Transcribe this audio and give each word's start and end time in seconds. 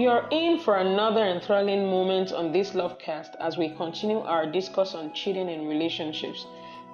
You're 0.00 0.26
in 0.30 0.58
for 0.60 0.76
another 0.76 1.22
enthralling 1.22 1.90
moment 1.90 2.32
on 2.32 2.52
this 2.52 2.70
Lovecast 2.70 3.36
as 3.38 3.58
we 3.58 3.68
continue 3.68 4.20
our 4.20 4.46
discourse 4.46 4.94
on 4.94 5.12
cheating 5.12 5.50
in 5.50 5.68
relationships. 5.68 6.46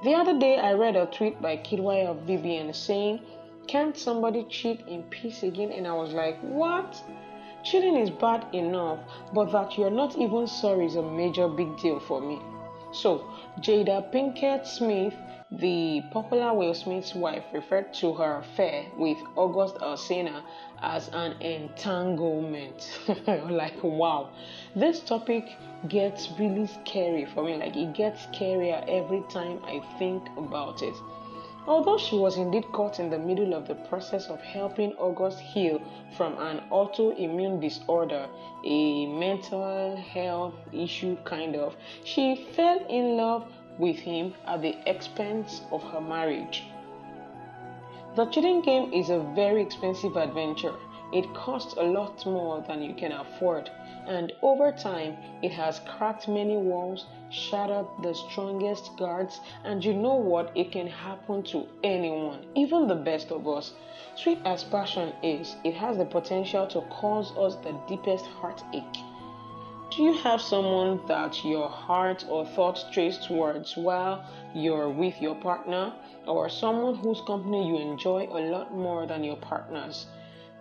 The 0.02 0.12
other 0.12 0.36
day, 0.36 0.58
I 0.58 0.72
read 0.72 0.96
a 0.96 1.06
tweet 1.06 1.40
by 1.40 1.58
Kidwai 1.58 2.04
of 2.04 2.26
BBN 2.26 2.74
saying, 2.74 3.20
Can't 3.68 3.96
somebody 3.96 4.42
cheat 4.50 4.80
in 4.88 5.04
peace 5.04 5.44
again? 5.44 5.70
And 5.70 5.86
I 5.86 5.92
was 5.92 6.14
like, 6.14 6.40
What? 6.40 7.00
Cheating 7.62 7.96
is 7.96 8.10
bad 8.10 8.52
enough, 8.52 8.98
but 9.32 9.52
that 9.52 9.78
you're 9.78 9.88
not 9.88 10.18
even 10.18 10.48
sorry 10.48 10.86
is 10.86 10.96
a 10.96 11.02
major 11.02 11.46
big 11.46 11.78
deal 11.78 12.00
for 12.00 12.20
me. 12.20 12.40
So, 13.02 13.22
Jada 13.60 14.10
Pinkett 14.10 14.66
Smith 14.66 15.14
the 15.50 16.02
popular 16.10 16.52
Will 16.52 16.74
Smith's 16.74 17.14
wife 17.14 17.44
referred 17.52 17.94
to 17.94 18.12
her 18.14 18.38
affair 18.38 18.86
with 18.96 19.18
August 19.36 19.76
Alsina 19.76 20.42
as 20.82 21.08
an 21.12 21.40
entanglement. 21.40 22.90
like, 23.48 23.80
wow. 23.84 24.30
This 24.74 25.00
topic 25.00 25.56
gets 25.86 26.32
really 26.32 26.66
scary 26.66 27.26
for 27.26 27.44
me. 27.44 27.56
Like, 27.56 27.76
it 27.76 27.94
gets 27.94 28.26
scarier 28.26 28.84
every 28.88 29.22
time 29.28 29.60
I 29.64 29.82
think 29.98 30.28
about 30.36 30.82
it. 30.82 30.96
Although 31.68 31.98
she 31.98 32.16
was 32.16 32.36
indeed 32.36 32.70
caught 32.70 33.00
in 33.00 33.10
the 33.10 33.18
middle 33.18 33.52
of 33.52 33.66
the 33.66 33.74
process 33.74 34.28
of 34.28 34.40
helping 34.40 34.92
August 34.98 35.40
heal 35.40 35.80
from 36.16 36.38
an 36.38 36.62
autoimmune 36.70 37.60
disorder, 37.60 38.28
a 38.64 39.06
mental 39.06 39.96
health 39.96 40.54
issue 40.72 41.16
kind 41.24 41.56
of, 41.56 41.74
she 42.04 42.36
fell 42.36 42.78
in 42.88 43.16
love 43.16 43.50
with 43.78 43.96
him 43.96 44.32
at 44.46 44.62
the 44.62 44.76
expense 44.88 45.62
of 45.72 45.82
her 45.82 46.00
marriage. 46.00 46.62
The 48.14 48.26
cheating 48.26 48.62
game 48.62 48.92
is 48.92 49.10
a 49.10 49.18
very 49.34 49.60
expensive 49.60 50.16
adventure. 50.16 50.74
It 51.12 51.32
costs 51.34 51.74
a 51.76 51.84
lot 51.84 52.26
more 52.26 52.60
than 52.66 52.82
you 52.82 52.92
can 52.92 53.12
afford, 53.12 53.70
and 54.06 54.32
over 54.42 54.72
time, 54.72 55.16
it 55.40 55.52
has 55.52 55.80
cracked 55.80 56.26
many 56.26 56.56
walls, 56.56 57.06
shattered 57.30 57.86
the 58.02 58.12
strongest 58.12 58.96
guards, 58.96 59.40
and 59.64 59.84
you 59.84 59.94
know 59.94 60.16
what? 60.16 60.50
It 60.56 60.72
can 60.72 60.88
happen 60.88 61.44
to 61.44 61.68
anyone, 61.84 62.44
even 62.56 62.88
the 62.88 62.96
best 62.96 63.30
of 63.30 63.46
us. 63.46 63.72
Sweet 64.16 64.38
as 64.44 64.64
passion 64.64 65.12
is, 65.22 65.54
it 65.62 65.74
has 65.74 65.96
the 65.96 66.04
potential 66.04 66.66
to 66.66 66.80
cause 66.90 67.30
us 67.36 67.54
the 67.56 67.78
deepest 67.86 68.26
heartache. 68.26 68.98
Do 69.90 70.02
you 70.02 70.14
have 70.14 70.40
someone 70.40 71.00
that 71.06 71.44
your 71.44 71.68
heart 71.68 72.24
or 72.28 72.44
thoughts 72.44 72.84
trace 72.90 73.24
towards 73.24 73.76
while 73.76 74.24
you're 74.54 74.90
with 74.90 75.22
your 75.22 75.36
partner, 75.36 75.92
or 76.26 76.48
someone 76.48 76.96
whose 76.96 77.20
company 77.20 77.68
you 77.68 77.78
enjoy 77.78 78.26
a 78.26 78.40
lot 78.50 78.74
more 78.74 79.06
than 79.06 79.22
your 79.22 79.36
partner's? 79.36 80.06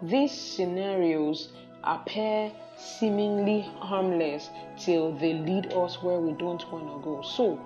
These 0.02 0.32
scenarios 0.32 1.50
appear 1.84 2.52
seemingly 2.76 3.62
harmless 3.80 4.50
till 4.78 5.14
they 5.14 5.34
lead 5.34 5.72
us 5.74 6.04
where 6.04 6.20
we 6.20 6.34
don't 6.34 6.70
want 6.72 6.88
to 6.88 7.00
go. 7.02 7.22
So, 7.22 7.58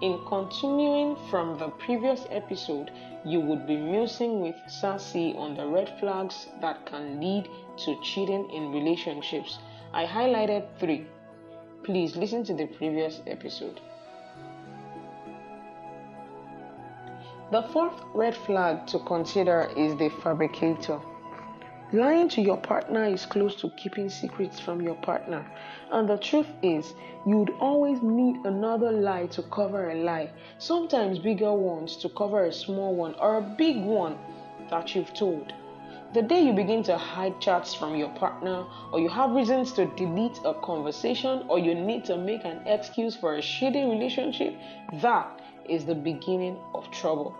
in 0.00 0.24
continuing 0.26 1.16
from 1.28 1.58
the 1.58 1.68
previous 1.68 2.26
episode, 2.30 2.92
you 3.24 3.40
would 3.40 3.66
be 3.66 3.76
musing 3.76 4.40
with 4.40 4.54
Sassy 4.68 5.34
on 5.36 5.56
the 5.56 5.66
red 5.66 5.92
flags 5.98 6.46
that 6.60 6.86
can 6.86 7.20
lead 7.20 7.48
to 7.78 8.00
cheating 8.02 8.48
in 8.50 8.72
relationships. 8.72 9.58
I 9.92 10.06
highlighted 10.06 10.66
three. 10.78 11.06
Please 11.82 12.16
listen 12.16 12.44
to 12.44 12.54
the 12.54 12.66
previous 12.66 13.20
episode. 13.26 13.80
The 17.50 17.62
fourth 17.72 18.00
red 18.14 18.36
flag 18.36 18.86
to 18.86 19.00
consider 19.00 19.70
is 19.76 19.96
the 19.96 20.08
fabricator. 20.22 21.00
Lying 21.94 22.30
to 22.30 22.40
your 22.40 22.56
partner 22.56 23.04
is 23.04 23.26
close 23.26 23.54
to 23.56 23.68
keeping 23.76 24.08
secrets 24.08 24.58
from 24.58 24.80
your 24.80 24.94
partner. 24.94 25.44
And 25.90 26.08
the 26.08 26.16
truth 26.16 26.46
is, 26.62 26.94
you'd 27.26 27.50
always 27.60 28.00
need 28.00 28.36
another 28.46 28.90
lie 28.90 29.26
to 29.26 29.42
cover 29.42 29.90
a 29.90 29.94
lie. 29.96 30.30
Sometimes 30.56 31.18
bigger 31.18 31.52
ones 31.52 31.98
to 31.98 32.08
cover 32.08 32.44
a 32.44 32.52
small 32.52 32.94
one 32.94 33.14
or 33.16 33.36
a 33.36 33.42
big 33.42 33.76
one 33.76 34.16
that 34.70 34.94
you've 34.94 35.12
told. 35.12 35.52
The 36.14 36.22
day 36.22 36.40
you 36.40 36.54
begin 36.54 36.82
to 36.84 36.96
hide 36.96 37.38
chats 37.42 37.74
from 37.74 37.94
your 37.94 38.08
partner, 38.10 38.64
or 38.90 38.98
you 38.98 39.10
have 39.10 39.32
reasons 39.32 39.74
to 39.74 39.84
delete 39.94 40.40
a 40.46 40.54
conversation, 40.54 41.44
or 41.46 41.58
you 41.58 41.74
need 41.74 42.06
to 42.06 42.16
make 42.16 42.46
an 42.46 42.66
excuse 42.66 43.16
for 43.16 43.34
a 43.34 43.42
shitty 43.42 43.90
relationship, 43.90 44.54
that 45.02 45.42
is 45.68 45.84
the 45.84 45.94
beginning 45.94 46.56
of 46.74 46.90
trouble. 46.90 47.36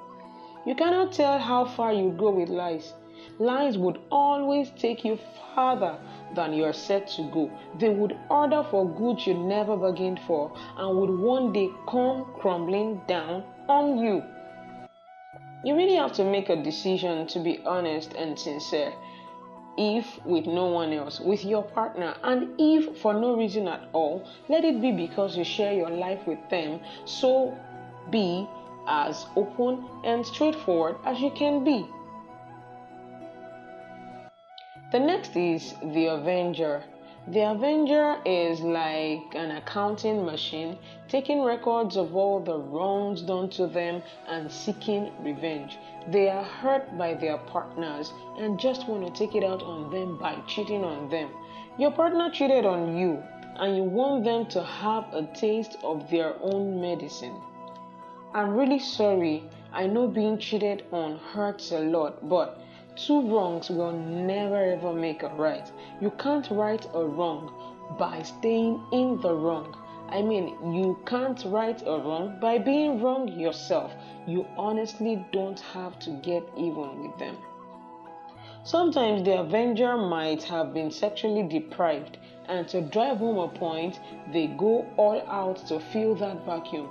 You 0.66 0.74
cannot 0.74 1.12
tell 1.12 1.38
how 1.38 1.64
far 1.64 1.94
you 1.94 2.10
go 2.10 2.30
with 2.30 2.50
lies. 2.50 2.92
Lies 3.38 3.78
would 3.78 3.98
always 4.10 4.70
take 4.70 5.04
you 5.04 5.18
farther 5.54 5.98
than 6.34 6.52
you 6.52 6.64
are 6.64 6.72
set 6.72 7.08
to 7.08 7.22
go. 7.30 7.50
They 7.78 7.88
would 7.88 8.16
order 8.30 8.62
for 8.70 8.88
goods 8.88 9.26
you 9.26 9.34
never 9.34 9.76
bargained 9.76 10.20
for 10.26 10.52
and 10.76 10.98
would 10.98 11.18
one 11.18 11.52
day 11.52 11.70
come 11.88 12.26
crumbling 12.38 13.00
down 13.06 13.44
on 13.68 13.98
you. 13.98 14.22
You 15.64 15.76
really 15.76 15.94
have 15.94 16.12
to 16.14 16.24
make 16.24 16.48
a 16.48 16.62
decision 16.62 17.26
to 17.28 17.38
be 17.38 17.60
honest 17.64 18.14
and 18.14 18.38
sincere. 18.38 18.92
If 19.78 20.24
with 20.26 20.46
no 20.46 20.66
one 20.66 20.92
else, 20.92 21.20
with 21.20 21.44
your 21.44 21.62
partner, 21.62 22.14
and 22.22 22.54
if 22.58 22.98
for 22.98 23.14
no 23.14 23.36
reason 23.36 23.68
at 23.68 23.88
all, 23.92 24.28
let 24.48 24.64
it 24.64 24.82
be 24.82 24.92
because 24.92 25.36
you 25.36 25.44
share 25.44 25.72
your 25.72 25.88
life 25.88 26.26
with 26.26 26.40
them. 26.50 26.80
So 27.04 27.56
be 28.10 28.46
as 28.86 29.26
open 29.36 29.84
and 30.04 30.26
straightforward 30.26 30.96
as 31.04 31.20
you 31.20 31.30
can 31.30 31.64
be. 31.64 31.86
The 34.92 35.00
next 35.00 35.34
is 35.36 35.74
the 35.82 36.08
Avenger. 36.08 36.84
The 37.26 37.50
Avenger 37.50 38.18
is 38.26 38.60
like 38.60 39.34
an 39.34 39.52
accounting 39.52 40.22
machine, 40.22 40.76
taking 41.08 41.40
records 41.42 41.96
of 41.96 42.14
all 42.14 42.40
the 42.40 42.58
wrongs 42.58 43.22
done 43.22 43.48
to 43.56 43.66
them 43.66 44.02
and 44.28 44.52
seeking 44.52 45.10
revenge. 45.24 45.78
They 46.08 46.28
are 46.28 46.44
hurt 46.44 46.98
by 46.98 47.14
their 47.14 47.38
partners 47.38 48.12
and 48.36 48.60
just 48.60 48.86
want 48.86 49.06
to 49.06 49.18
take 49.18 49.34
it 49.34 49.42
out 49.42 49.62
on 49.62 49.90
them 49.90 50.18
by 50.18 50.34
cheating 50.46 50.84
on 50.84 51.08
them. 51.08 51.30
Your 51.78 51.92
partner 51.92 52.28
cheated 52.28 52.66
on 52.66 52.94
you 52.94 53.22
and 53.56 53.74
you 53.74 53.84
want 53.84 54.24
them 54.24 54.44
to 54.48 54.62
have 54.62 55.04
a 55.14 55.26
taste 55.34 55.78
of 55.82 56.10
their 56.10 56.34
own 56.42 56.82
medicine. 56.82 57.40
I'm 58.34 58.50
really 58.50 58.78
sorry. 58.78 59.44
I 59.72 59.86
know 59.86 60.06
being 60.06 60.36
cheated 60.36 60.84
on 60.92 61.16
hurts 61.16 61.72
a 61.72 61.80
lot, 61.80 62.28
but 62.28 62.61
Two 62.94 63.22
wrongs 63.22 63.70
will 63.70 63.92
never 63.92 64.56
ever 64.56 64.92
make 64.92 65.22
a 65.22 65.28
right. 65.28 65.70
You 66.00 66.10
can't 66.10 66.50
right 66.50 66.86
a 66.92 67.04
wrong 67.04 67.50
by 67.98 68.22
staying 68.22 68.82
in 68.92 69.20
the 69.20 69.34
wrong. 69.34 69.74
I 70.10 70.20
mean, 70.20 70.74
you 70.74 70.98
can't 71.06 71.42
right 71.46 71.80
a 71.86 71.98
wrong 71.98 72.38
by 72.38 72.58
being 72.58 73.00
wrong 73.00 73.28
yourself. 73.28 73.94
You 74.26 74.46
honestly 74.58 75.24
don't 75.32 75.58
have 75.60 75.98
to 76.00 76.10
get 76.10 76.46
even 76.56 77.02
with 77.02 77.18
them. 77.18 77.38
Sometimes 78.62 79.22
the 79.24 79.40
avenger 79.40 79.96
might 79.96 80.42
have 80.44 80.74
been 80.74 80.90
sexually 80.90 81.42
deprived, 81.48 82.18
and 82.46 82.68
to 82.68 82.82
drive 82.82 83.18
home 83.18 83.38
a 83.38 83.48
point, 83.48 83.98
they 84.32 84.48
go 84.48 84.86
all 84.98 85.20
out 85.28 85.56
to 85.68 85.80
fill 85.80 86.14
that 86.16 86.44
vacuum. 86.44 86.90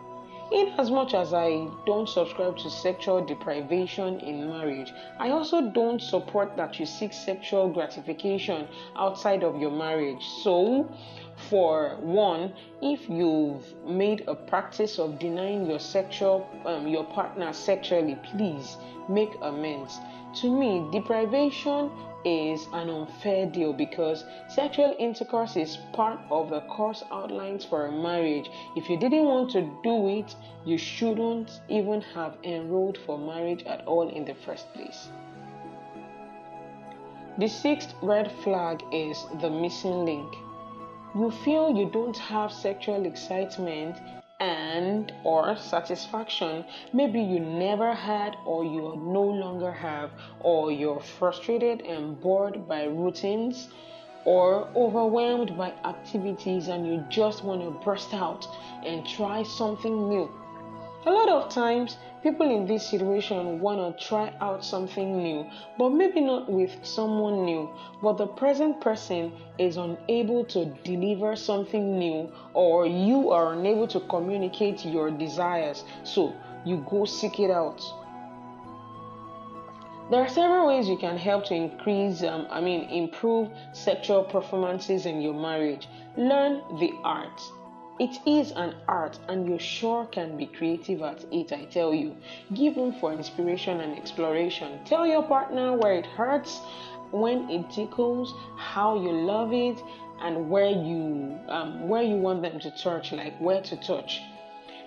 In 0.51 0.73
as 0.78 0.91
much 0.91 1.13
as 1.13 1.34
I 1.34 1.66
don't 1.85 2.09
subscribe 2.09 2.57
to 2.57 2.69
sexual 2.69 3.23
deprivation 3.23 4.19
in 4.19 4.50
marriage, 4.50 4.91
I 5.17 5.29
also 5.29 5.69
don't 5.69 6.01
support 6.01 6.57
that 6.57 6.78
you 6.78 6.85
seek 6.85 7.13
sexual 7.13 7.69
gratification 7.69 8.67
outside 8.97 9.45
of 9.45 9.61
your 9.61 9.72
marriage. 9.72 10.22
So, 10.43 10.91
for 11.49 11.96
one, 12.02 12.53
if 12.81 13.08
you've 13.09 13.64
made 13.85 14.25
a 14.28 14.35
practice 14.35 14.99
of 14.99 15.20
denying 15.20 15.70
your 15.70 15.79
sexual 15.79 16.46
um, 16.66 16.85
your 16.85 17.05
partner 17.05 17.53
sexually, 17.53 18.20
please 18.31 18.75
make 19.08 19.31
amends. 19.41 19.99
To 20.35 20.49
me, 20.49 20.87
deprivation 20.91 21.91
is 22.23 22.67
an 22.72 22.89
unfair 22.89 23.47
deal 23.47 23.73
because 23.73 24.23
sexual 24.47 24.95
intercourse 24.97 25.57
is 25.57 25.78
part 25.91 26.19
of 26.29 26.49
the 26.49 26.61
course 26.61 27.03
outlines 27.11 27.66
for 27.66 27.87
a 27.87 27.91
marriage. 27.91 28.49
If 28.75 28.89
you 28.89 28.97
didn't 28.97 29.25
want 29.25 29.51
to 29.51 29.69
do 29.83 30.07
it, 30.07 30.33
you 30.63 30.78
shouldn't 30.78 31.61
even 31.67 32.01
have 32.13 32.37
enrolled 32.43 32.97
for 33.05 33.17
marriage 33.17 33.63
at 33.66 33.85
all 33.85 34.07
in 34.07 34.23
the 34.23 34.35
first 34.35 34.72
place. 34.73 35.09
The 37.37 37.47
sixth 37.47 37.93
red 38.01 38.31
flag 38.43 38.84
is 38.93 39.25
the 39.41 39.49
missing 39.49 40.05
link. 40.05 40.34
You 41.13 41.31
feel 41.43 41.75
you 41.75 41.89
don't 41.89 42.17
have 42.17 42.53
sexual 42.53 43.05
excitement 43.05 43.97
and 44.41 45.14
or 45.23 45.55
satisfaction. 45.55 46.66
Maybe 46.93 47.22
you 47.22 47.40
never 47.40 47.93
had 47.93 48.35
or 48.43 48.64
you 48.66 48.99
no 48.99 49.22
longer 49.22 49.72
have 49.72 50.09
or 50.40 50.72
you're 50.72 50.99
frustrated 50.99 51.82
and 51.82 52.20
bored 52.20 52.67
by 52.67 52.85
routines 52.85 53.70
or 54.26 54.67
overwhelmed 54.76 55.55
by 55.58 55.73
activities 55.85 56.67
and 56.67 56.88
you 56.88 57.05
just 57.09 57.43
want 57.43 57.61
to 57.61 57.70
burst 57.85 58.14
out 58.14 58.47
and 58.84 59.08
try 59.08 59.43
something 59.43 60.09
new 60.09 60.29
A 61.03 61.11
lot 61.11 61.29
of 61.29 61.49
times, 61.49 61.97
people 62.21 62.47
in 62.55 62.67
this 62.67 62.87
situation 62.87 63.59
want 63.59 63.97
to 63.97 64.05
try 64.05 64.31
out 64.39 64.63
something 64.63 65.23
new, 65.23 65.47
but 65.75 65.89
maybe 65.89 66.21
not 66.21 66.47
with 66.47 66.77
someone 66.83 67.43
new. 67.43 67.71
But 68.03 68.19
the 68.19 68.27
present 68.27 68.79
person 68.81 69.33
is 69.57 69.77
unable 69.77 70.45
to 70.45 70.65
deliver 70.83 71.35
something 71.35 71.97
new, 71.97 72.31
or 72.53 72.85
you 72.85 73.31
are 73.31 73.53
unable 73.53 73.87
to 73.87 73.99
communicate 74.01 74.85
your 74.85 75.09
desires. 75.09 75.83
So 76.03 76.35
you 76.65 76.85
go 76.87 77.05
seek 77.05 77.39
it 77.39 77.49
out. 77.49 77.81
There 80.11 80.21
are 80.21 80.29
several 80.29 80.67
ways 80.67 80.87
you 80.87 80.97
can 80.97 81.17
help 81.17 81.45
to 81.45 81.55
increase, 81.55 82.21
um, 82.21 82.45
I 82.51 82.61
mean, 82.61 82.89
improve 82.91 83.49
sexual 83.73 84.23
performances 84.23 85.07
in 85.07 85.19
your 85.19 85.33
marriage. 85.33 85.87
Learn 86.15 86.61
the 86.79 86.91
art. 87.03 87.41
It 88.01 88.17
is 88.25 88.51
an 88.53 88.73
art, 88.87 89.19
and 89.27 89.47
you 89.47 89.59
sure 89.59 90.07
can 90.07 90.35
be 90.35 90.47
creative 90.47 91.03
at 91.03 91.23
it, 91.31 91.53
I 91.53 91.65
tell 91.65 91.93
you. 91.93 92.15
Give 92.51 92.75
room 92.75 92.93
for 92.99 93.13
inspiration 93.13 93.79
and 93.79 93.95
exploration. 93.95 94.79
Tell 94.85 95.05
your 95.05 95.21
partner 95.21 95.77
where 95.77 95.93
it 95.93 96.07
hurts, 96.07 96.61
when 97.11 97.47
it 97.51 97.69
tickles, 97.69 98.33
how 98.57 98.95
you 98.99 99.11
love 99.11 99.53
it, 99.53 99.79
and 100.19 100.49
where 100.49 100.71
you 100.71 101.37
um, 101.47 101.87
where 101.87 102.01
you 102.01 102.15
want 102.15 102.41
them 102.41 102.59
to 102.61 102.71
touch, 102.71 103.11
like 103.11 103.39
where 103.39 103.61
to 103.61 103.75
touch. 103.75 104.19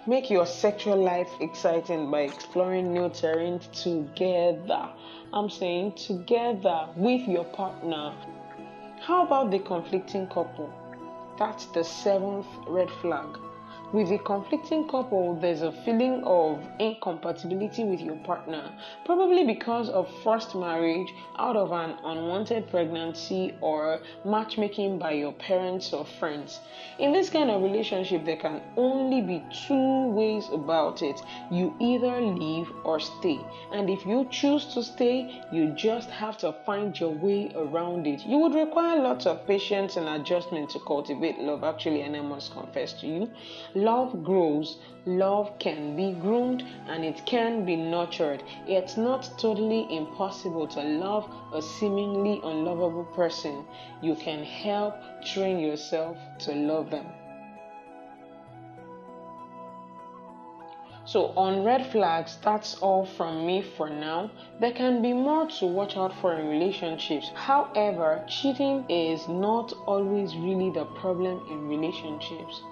Make 0.09 0.29
your 0.29 0.45
sexual 0.45 1.01
life 1.01 1.31
exciting 1.41 2.11
by 2.11 2.23
exploring 2.23 2.93
new 2.93 3.11
terrain 3.11 3.61
together. 3.73 4.89
I'm 5.33 5.51
saying 5.51 5.93
together 5.93 6.89
with 6.97 7.29
your 7.29 7.45
partner. 7.45 8.13
How 8.99 9.25
about 9.25 9.53
the 9.53 9.61
conflicting 9.61 10.27
couple? 10.27 10.69
That's 11.37 11.67
the 11.67 11.83
seventh 11.83 12.47
red 12.67 12.91
flag. 12.91 13.39
With 13.95 14.11
a 14.11 14.19
conflicting 14.19 14.89
couple, 14.89 15.37
there's 15.37 15.63
a 15.63 15.71
feeling 15.71 16.25
of 16.25 16.61
incompatibility 16.81 17.85
with 17.85 18.01
your 18.01 18.17
partner, 18.25 18.73
probably 19.05 19.45
because 19.45 19.89
of 19.89 20.11
forced 20.25 20.57
marriage, 20.57 21.15
out 21.39 21.55
of 21.55 21.71
an 21.71 21.95
unwanted 22.03 22.69
pregnancy, 22.71 23.55
or 23.61 24.01
matchmaking 24.25 24.99
by 24.99 25.13
your 25.13 25.31
parents 25.31 25.93
or 25.93 26.05
friends. 26.05 26.59
In 26.99 27.13
this 27.13 27.31
kind 27.31 27.49
of 27.53 27.63
relationship, 27.63 28.25
there 28.25 28.37
can 28.37 28.63
only 28.77 29.23
be 29.23 29.45
two 29.69 30.09
ways 30.09 30.49
about 30.53 31.01
it 31.01 31.23
you 31.53 31.73
either 31.79 32.21
leave 32.21 32.69
or 32.83 32.99
stay. 32.99 33.39
And 33.71 33.89
if 33.89 34.05
you 34.05 34.27
choose 34.29 34.75
to 34.75 34.83
stay, 34.83 35.41
you 35.53 35.71
just 35.71 36.11
have 36.11 36.37
to 36.39 36.53
find 36.67 36.99
your 36.99 37.11
way 37.13 37.53
around 37.55 38.09
it. 38.09 38.27
You 38.27 38.39
would 38.39 38.57
require 38.57 39.01
lots 39.01 39.25
of 39.25 39.47
patience 39.47 39.97
and 39.97 40.09
adjustment 40.09 40.71
to 40.71 40.81
cultivate 40.81 41.39
love, 41.39 41.63
actually, 41.63 42.01
and 42.01 42.17
I 42.17 42.23
must 42.23 42.53
confess 42.53 42.93
to 42.95 43.07
you 43.07 43.31
love 43.85 44.25
grows, 44.25 44.79
love 45.05 45.59
can 45.59 45.95
be 45.95 46.13
groomed 46.13 46.63
and 46.89 47.05
it 47.05 47.25
can 47.27 47.67
be 47.67 47.77
nurtured. 47.77 48.43
It's 48.67 48.97
not 48.97 49.31
totally 49.39 49.87
impossible 49.95 50.67
to 50.69 50.83
love 50.83 51.31
a 51.53 51.61
seemingly 51.61 52.41
unlovable 52.43 53.05
person. 53.05 53.67
You 54.01 54.15
can 54.15 54.43
help 54.43 54.95
train 55.25 55.59
yourself 55.59 56.17
to 56.41 56.55
love 56.55 56.91
them. 56.91 57.07
So, 61.07 61.35
on 61.37 61.63
red 61.65 61.87
flags, 61.93 62.39
that's 62.43 62.77
all 62.77 63.05
from 63.05 63.45
me 63.47 63.61
for 63.61 63.91
now. 63.91 64.31
There 64.59 64.73
can 64.73 65.03
be 65.03 65.13
more 65.13 65.47
to 65.59 65.67
watch 65.67 65.99
out 65.99 66.15
for 66.15 66.33
in 66.33 66.49
relationships. 66.49 67.31
However, 67.35 68.25
cheating 68.27 68.87
is 68.89 69.29
not 69.29 69.75
always 69.87 70.35
really 70.35 70.71
the 70.71 70.87
problem 70.87 71.43
in 71.51 71.69
relationships 71.69 72.63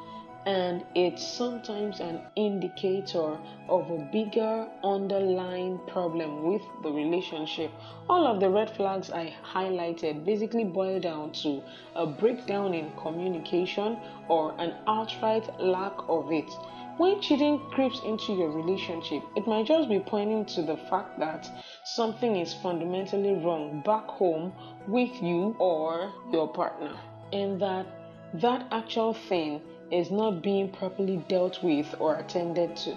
and 0.45 0.85
it's 0.97 1.25
sometimes 1.25 2.01
an 2.01 2.21
indicator 2.35 3.39
of 3.69 3.91
a 3.91 4.09
bigger 4.13 4.67
underlying 4.83 5.79
problem 5.87 6.43
with 6.45 6.63
the 6.83 6.91
relationship. 6.91 7.71
All 8.09 8.27
of 8.27 8.41
the 8.41 8.51
red 8.51 8.75
flags 8.77 9.11
I 9.11 9.35
highlighted 9.45 10.25
basically 10.25 10.65
boil 10.65 10.99
down 10.99 11.33
to 11.43 11.63
a 11.95 12.07
breakdown 12.07 12.75
in 12.75 12.91
communication 12.97 13.99
or 14.29 14.55
an 14.59 14.75
outright 14.89 15.49
lack 15.61 15.95
of 16.09 16.33
it. 16.33 16.51
When 16.99 17.21
cheating 17.21 17.59
creeps 17.71 18.01
into 18.05 18.33
your 18.35 18.51
relationship, 18.51 19.23
it 19.37 19.47
might 19.47 19.67
just 19.67 19.89
be 19.89 20.01
pointing 20.01 20.45
to 20.47 20.63
the 20.63 20.77
fact 20.77 21.19
that 21.21 21.49
something 21.85 22.37
is 22.37 22.53
fundamentally 22.53 23.35
wrong 23.35 23.81
back 23.85 24.07
home 24.07 24.53
with 24.89 25.23
you 25.23 25.57
or 25.59 26.13
your 26.33 26.49
partner, 26.49 26.95
and 27.33 27.61
that 27.63 27.87
that 28.35 28.67
actual 28.71 29.15
thing 29.15 29.61
is 29.93 30.11
not 30.11 30.43
being 30.43 30.69
properly 30.71 31.19
dealt 31.29 31.63
with 31.63 31.95
or 32.01 32.17
attended 32.17 32.75
to. 32.79 32.97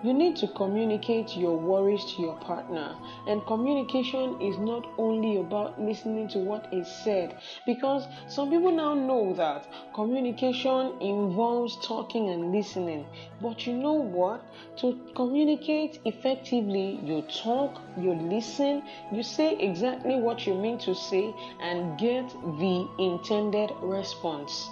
You 0.00 0.12
need 0.12 0.36
to 0.36 0.46
communicate 0.46 1.36
your 1.36 1.56
worries 1.56 2.04
to 2.04 2.22
your 2.22 2.36
partner, 2.36 2.94
and 3.26 3.44
communication 3.46 4.40
is 4.40 4.56
not 4.56 4.86
only 4.96 5.38
about 5.38 5.80
listening 5.82 6.28
to 6.28 6.38
what 6.38 6.72
is 6.72 6.86
said 6.86 7.34
because 7.66 8.06
some 8.28 8.48
people 8.48 8.70
now 8.70 8.94
know 8.94 9.32
that 9.34 9.66
communication 9.94 10.92
involves 11.00 11.76
talking 11.84 12.28
and 12.28 12.52
listening. 12.52 13.06
But 13.42 13.66
you 13.66 13.72
know 13.72 13.94
what? 13.94 14.44
To 14.76 14.96
communicate 15.16 15.98
effectively, 16.04 17.00
you 17.02 17.22
talk, 17.22 17.80
you 17.98 18.12
listen, 18.14 18.84
you 19.10 19.24
say 19.24 19.56
exactly 19.58 20.14
what 20.14 20.46
you 20.46 20.54
mean 20.54 20.78
to 20.78 20.94
say, 20.94 21.34
and 21.60 21.98
get 21.98 22.28
the 22.60 22.86
intended 23.00 23.72
response. 23.82 24.70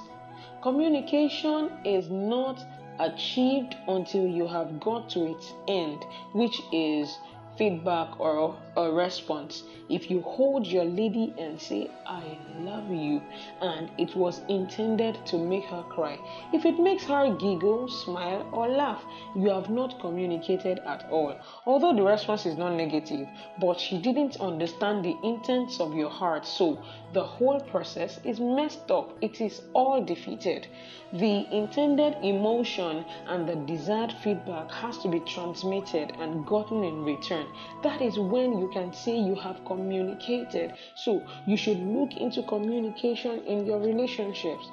Communication 0.62 1.70
is 1.84 2.10
not 2.10 2.64
achieved 2.98 3.76
until 3.88 4.26
you 4.26 4.46
have 4.46 4.80
got 4.80 5.08
to 5.10 5.26
its 5.26 5.52
end, 5.68 6.04
which 6.32 6.60
is 6.72 7.18
feedback 7.56 8.20
or 8.20 8.56
a 8.76 8.90
response. 8.90 9.62
If 9.88 10.10
you 10.10 10.20
hold 10.20 10.66
your 10.66 10.84
lady 10.84 11.32
and 11.38 11.60
say, 11.60 11.88
I 12.06 12.36
love 12.58 12.90
you, 12.90 13.22
and 13.60 13.88
it 13.98 14.16
was 14.16 14.40
intended 14.48 15.16
to 15.26 15.38
make 15.38 15.64
her 15.66 15.84
cry, 15.84 16.18
if 16.52 16.64
it 16.64 16.78
makes 16.78 17.04
her 17.04 17.34
giggle, 17.36 17.88
smile, 17.88 18.48
or 18.52 18.68
laugh, 18.68 19.02
you 19.34 19.48
have 19.48 19.70
not 19.70 20.00
communicated 20.00 20.80
at 20.80 21.08
all. 21.10 21.36
Although 21.64 21.94
the 21.94 22.02
response 22.02 22.46
is 22.46 22.58
not 22.58 22.74
negative, 22.74 23.28
but 23.60 23.78
she 23.78 23.98
didn't 23.98 24.40
understand 24.40 25.04
the 25.04 25.16
intents 25.22 25.80
of 25.80 25.94
your 25.94 26.10
heart, 26.10 26.44
so 26.46 26.82
the 27.12 27.22
whole 27.22 27.60
process 27.60 28.18
is 28.24 28.40
messed 28.40 28.90
up. 28.90 29.16
It 29.20 29.40
is 29.40 29.62
all 29.72 30.02
defeated. 30.02 30.66
The 31.12 31.46
intended 31.54 32.16
emotion 32.22 33.04
and 33.28 33.48
the 33.48 33.54
desired 33.54 34.12
feedback 34.24 34.70
has 34.72 34.98
to 34.98 35.08
be 35.08 35.20
transmitted 35.20 36.12
and 36.18 36.44
gotten 36.44 36.82
in 36.82 37.04
return. 37.04 37.45
That 37.82 38.02
is 38.02 38.18
when 38.18 38.58
you 38.58 38.68
can 38.72 38.92
say 38.92 39.16
you 39.16 39.34
have 39.36 39.64
communicated. 39.64 40.74
So 40.94 41.22
you 41.46 41.56
should 41.56 41.78
look 41.78 42.14
into 42.16 42.42
communication 42.42 43.44
in 43.44 43.66
your 43.66 43.80
relationships. 43.80 44.70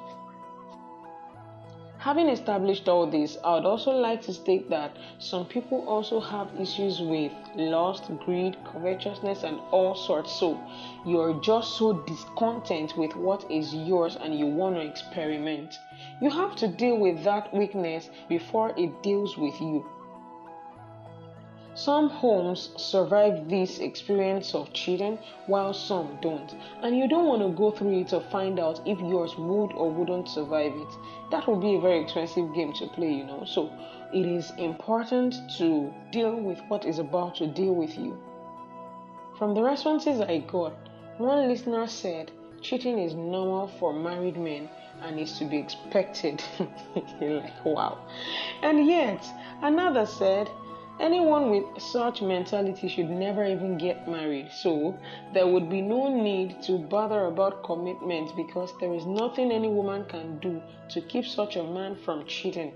Having 2.04 2.28
established 2.28 2.90
all 2.90 3.08
this, 3.08 3.38
I 3.46 3.54
would 3.54 3.66
also 3.66 3.92
like 3.92 4.22
to 4.24 4.34
state 4.34 4.70
that 4.70 4.98
some 5.20 5.46
people 5.46 5.88
also 5.88 6.20
have 6.20 6.50
issues 6.60 7.00
with 7.00 7.32
lust, 7.56 8.12
greed, 8.26 8.58
covetousness, 8.66 9.44
and 9.44 9.62
all 9.72 9.96
sorts. 9.96 10.34
So 10.38 10.60
you're 11.06 11.40
just 11.40 11.78
so 11.78 11.94
discontent 11.94 12.98
with 12.98 13.16
what 13.16 13.50
is 13.50 13.74
yours 13.74 14.18
and 14.18 14.38
you 14.38 14.48
want 14.48 14.76
to 14.76 14.82
experiment. 14.82 15.80
You 16.22 16.30
have 16.30 16.58
to 16.58 16.68
deal 16.68 16.98
with 16.98 17.24
that 17.24 17.54
weakness 17.54 18.10
before 18.28 18.74
it 18.76 19.02
deals 19.02 19.38
with 19.38 19.62
you. 19.62 19.86
Some 21.76 22.10
homes 22.10 22.70
survive 22.78 23.50
this 23.50 23.80
experience 23.80 24.54
of 24.54 24.72
cheating 24.74 25.18
while 25.48 25.74
some 25.74 26.20
don't, 26.22 26.54
and 26.84 26.96
you 26.96 27.08
don't 27.08 27.26
want 27.26 27.42
to 27.42 27.50
go 27.50 27.72
through 27.72 28.00
it 28.02 28.10
to 28.10 28.20
find 28.20 28.60
out 28.60 28.80
if 28.86 29.00
yours 29.00 29.36
would 29.40 29.74
or 29.74 29.90
wouldn't 29.90 30.30
survive 30.30 30.74
it. 30.76 30.98
That 31.32 31.48
would 31.48 31.62
be 31.62 31.74
a 31.74 31.82
very 31.82 32.00
expensive 32.02 32.54
game 32.54 32.74
to 32.74 32.86
play, 32.90 33.12
you 33.12 33.24
know. 33.24 33.44
So 33.46 33.72
it 34.14 34.24
is 34.24 34.52
important 34.60 35.34
to 35.58 35.92
deal 36.12 36.36
with 36.36 36.60
what 36.68 36.86
is 36.86 37.00
about 37.00 37.36
to 37.38 37.48
deal 37.48 37.74
with 37.74 37.98
you. 37.98 38.22
From 39.40 39.56
the 39.56 39.64
responses 39.64 40.22
I 40.22 40.40
got, 40.40 40.74
one 41.18 41.48
listener 41.48 41.88
said 41.88 42.32
cheating 42.62 43.00
is 43.00 43.16
normal 43.16 43.68
for 43.80 43.94
married 43.94 44.38
men 44.38 44.70
and 45.02 45.20
is 45.20 45.40
to 45.40 45.46
be 45.46 45.58
expected. 45.58 46.44
like, 47.20 47.66
wow. 47.66 47.98
And 48.62 48.86
yet, 48.86 49.26
another 49.64 50.06
said 50.06 50.52
Anyone 51.00 51.50
with 51.50 51.82
such 51.82 52.22
mentality 52.22 52.88
should 52.88 53.10
never 53.10 53.44
even 53.44 53.78
get 53.78 54.08
married. 54.08 54.52
So 54.52 54.96
there 55.34 55.48
would 55.48 55.70
be 55.70 55.82
no 55.82 56.08
need 56.08 56.62
to 56.64 56.78
bother 56.78 57.26
about 57.26 57.64
commitment 57.64 58.36
because 58.36 58.72
there 58.80 58.94
is 58.94 59.06
nothing 59.06 59.52
any 59.52 59.70
woman 59.70 60.06
can 60.06 60.38
do 60.40 60.62
to 60.90 61.02
keep 61.02 61.26
such 61.26 61.56
a 61.56 61.64
man 61.64 61.96
from 61.96 62.26
cheating. 62.28 62.74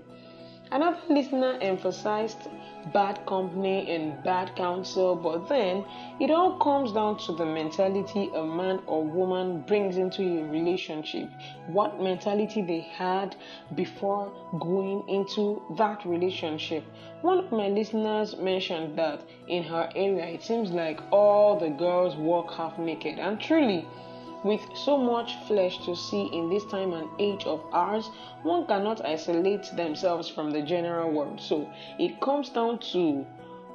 Another 0.70 1.00
listener 1.08 1.58
emphasized 1.62 2.48
bad 2.92 3.24
company 3.26 3.90
and 3.94 4.22
bad 4.24 4.54
counsel, 4.56 5.14
but 5.14 5.48
then 5.48 5.84
it 6.20 6.30
all 6.30 6.58
comes 6.58 6.92
down 6.92 7.18
to 7.18 7.32
the 7.32 7.44
mentality 7.44 8.30
a 8.34 8.44
man 8.44 8.80
or 8.86 9.04
woman 9.04 9.62
brings 9.62 9.96
into 9.96 10.22
a 10.22 10.44
relationship. 10.48 11.28
What 11.66 12.00
mentality 12.00 12.62
they 12.62 12.80
had 12.80 13.36
before 13.74 14.32
going 14.58 15.08
into 15.08 15.62
that 15.76 16.04
relationship. 16.04 16.84
One 17.22 17.38
of 17.38 17.50
my 17.52 17.68
listeners 17.68 18.36
mentioned 18.36 18.96
that 18.98 19.20
in 19.48 19.64
her 19.64 19.90
area 19.94 20.26
it 20.26 20.42
seems 20.42 20.70
like 20.70 21.00
all 21.10 21.58
the 21.58 21.70
girls 21.70 22.16
walk 22.16 22.52
half 22.52 22.78
naked, 22.78 23.18
and 23.18 23.40
truly 23.40 23.86
with 24.44 24.60
so 24.74 24.96
much 24.96 25.36
flesh 25.46 25.84
to 25.84 25.94
see 25.96 26.26
in 26.32 26.48
this 26.48 26.64
time 26.66 26.92
and 26.92 27.08
age 27.18 27.44
of 27.44 27.64
ours, 27.72 28.10
one 28.42 28.66
cannot 28.66 29.04
isolate 29.04 29.64
themselves 29.76 30.28
from 30.28 30.50
the 30.50 30.62
general 30.62 31.10
world. 31.10 31.40
So 31.40 31.68
it 31.98 32.20
comes 32.20 32.48
down 32.48 32.78
to 32.92 33.26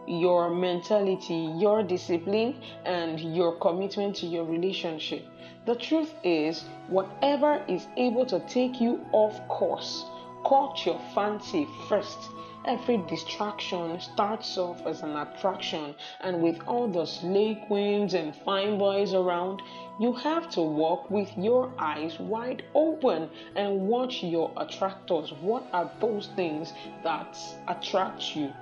your 0.08 0.50
mentality, 0.50 1.54
your 1.58 1.84
discipline, 1.84 2.56
and 2.86 3.20
your 3.36 3.56
commitment 3.60 4.16
to 4.18 4.26
your 4.26 4.46
relationship. 4.46 5.26
The 5.66 5.76
truth 5.76 6.14
is, 6.24 6.66
whatever 6.88 7.64
is 7.68 7.88
able 7.96 8.26
to 8.26 8.40
take 8.42 8.82
you 8.82 9.06
off 9.14 9.48
course, 9.48 10.06
caught 10.44 10.86
your 10.86 11.00
fancy 11.16 11.68
first 11.88 12.30
Every 12.66 12.96
distraction 13.10 14.00
starts 14.00 14.58
off 14.58 14.88
as 14.88 15.02
an 15.02 15.18
attraction, 15.18 15.96
and 16.22 16.42
with 16.42 16.62
all 16.66 16.88
the 16.88 17.06
slay 17.06 17.56
queens 17.68 18.14
and 18.14 18.34
fine 18.34 18.78
boys 18.78 19.14
around, 19.14 19.62
you 20.00 20.14
have 20.14 20.50
to 20.52 20.62
walk 20.62 21.12
with 21.12 21.30
your 21.38 21.74
eyes 21.78 22.18
wide 22.22 22.64
open 22.74 23.30
and 23.56 23.90
watch 23.90 24.24
your 24.24 24.50
attractors. 24.56 25.34
What 25.42 25.66
are 25.74 25.92
those 26.00 26.28
things 26.38 26.74
that 27.04 27.38
attract 27.68 28.34
you 28.34 28.54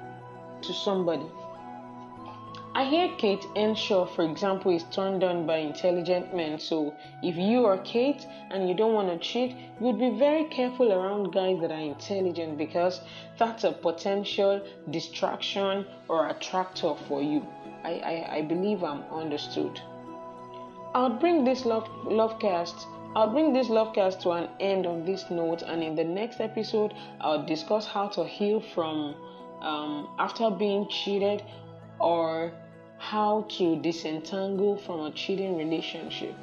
to 0.63 0.73
somebody? 0.73 1.29
I 2.73 2.85
hear 2.85 3.09
Kate 3.17 3.45
Henshaw, 3.53 4.05
for 4.05 4.23
example, 4.23 4.73
is 4.73 4.83
turned 4.91 5.25
on 5.25 5.45
by 5.45 5.57
intelligent 5.57 6.33
men. 6.33 6.57
So 6.57 6.93
if 7.21 7.35
you 7.35 7.65
are 7.65 7.77
Kate 7.79 8.25
and 8.49 8.69
you 8.69 8.73
don't 8.73 8.93
want 8.93 9.09
to 9.09 9.17
cheat, 9.17 9.57
you'd 9.81 9.99
be 9.99 10.11
very 10.11 10.45
careful 10.45 10.93
around 10.93 11.33
guys 11.33 11.59
that 11.59 11.71
are 11.71 11.79
intelligent 11.79 12.57
because 12.57 13.01
that's 13.37 13.65
a 13.65 13.73
potential 13.73 14.61
distraction 14.89 15.85
or 16.07 16.29
attractor 16.29 16.95
for 17.09 17.21
you. 17.21 17.45
I, 17.83 17.91
I, 17.91 18.35
I 18.37 18.41
believe 18.43 18.85
I'm 18.85 19.03
understood. 19.11 19.81
I'll 20.93 21.17
bring 21.19 21.43
this 21.43 21.65
love 21.65 21.89
lovecast 22.05 22.85
I'll 23.13 23.29
bring 23.29 23.51
this 23.51 23.67
lovecast 23.67 24.21
to 24.21 24.31
an 24.31 24.47
end 24.61 24.85
on 24.85 25.03
this 25.03 25.29
note, 25.29 25.63
and 25.63 25.83
in 25.83 25.95
the 25.95 26.03
next 26.03 26.39
episode, 26.39 26.93
I'll 27.19 27.45
discuss 27.45 27.85
how 27.85 28.07
to 28.07 28.23
heal 28.23 28.61
from 28.61 29.15
um, 29.61 30.07
after 30.17 30.49
being 30.49 30.87
cheated 30.87 31.43
or 32.01 32.51
how 32.97 33.45
to 33.57 33.81
disentangle 33.81 34.77
from 34.77 35.01
a 35.01 35.11
cheating 35.11 35.57
relationship. 35.57 36.35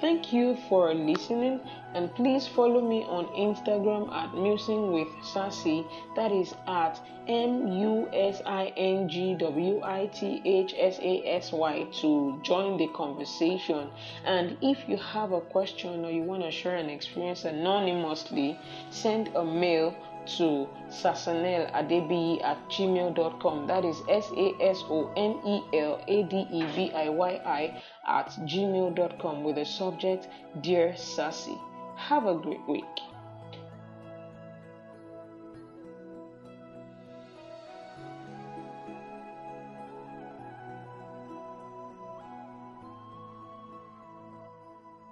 Thank 0.00 0.30
you 0.30 0.58
for 0.68 0.92
listening 0.92 1.60
and 1.94 2.14
please 2.14 2.46
follow 2.46 2.86
me 2.86 3.02
on 3.04 3.24
Instagram 3.28 4.12
at 4.12 4.34
Musing 4.34 4.92
with 4.92 5.08
Sassy. 5.22 5.86
That 6.14 6.32
is 6.32 6.54
at 6.66 7.00
M 7.26 7.68
U 7.68 8.06
S 8.12 8.42
I 8.44 8.74
N 8.76 9.08
G 9.08 9.34
W 9.38 9.80
I 9.82 10.06
T 10.12 10.42
H 10.44 10.74
S 10.76 10.98
A 11.00 11.22
S 11.26 11.50
Y 11.50 11.86
to 12.00 12.38
join 12.42 12.76
the 12.76 12.88
conversation. 12.88 13.88
And 14.26 14.58
if 14.60 14.86
you 14.86 14.98
have 14.98 15.32
a 15.32 15.40
question 15.40 16.04
or 16.04 16.10
you 16.10 16.22
want 16.24 16.42
to 16.42 16.50
share 16.50 16.76
an 16.76 16.90
experience 16.90 17.46
anonymously, 17.46 18.58
send 18.90 19.28
a 19.34 19.44
mail 19.44 19.96
to 20.26 20.68
sasonel 20.88 21.66
adebiyi 21.72 22.42
at 22.42 22.58
gmail.com. 22.68 23.66
That 23.66 23.84
is 23.84 24.02
S 24.08 24.30
A 24.36 24.54
S 24.60 24.84
O 24.90 25.10
N 25.16 25.40
E 25.44 25.62
L 25.78 26.00
A 26.06 26.22
D 26.24 26.46
E 26.50 26.64
B 26.74 26.92
I 26.94 27.08
Y 27.08 27.40
I 27.44 27.82
at 28.06 28.28
gmail.com 28.44 29.44
with 29.44 29.56
the 29.56 29.64
subject 29.64 30.28
Dear 30.60 30.96
Sassy. 30.96 31.58
Have 31.96 32.26
a 32.26 32.34
great 32.34 32.66
week. 32.68 33.15